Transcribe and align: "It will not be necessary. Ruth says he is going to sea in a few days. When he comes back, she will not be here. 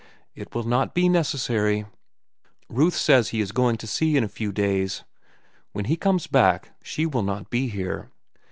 "It 0.33 0.55
will 0.55 0.63
not 0.63 0.95
be 0.95 1.07
necessary. 1.07 1.85
Ruth 2.71 2.95
says 2.95 3.29
he 3.29 3.39
is 3.39 3.51
going 3.51 3.77
to 3.77 3.85
sea 3.85 4.17
in 4.17 4.23
a 4.23 4.27
few 4.27 4.51
days. 4.51 5.03
When 5.73 5.85
he 5.85 5.95
comes 5.95 6.25
back, 6.25 6.71
she 6.81 7.05
will 7.05 7.21
not 7.21 7.51
be 7.51 7.67
here. 7.67 8.09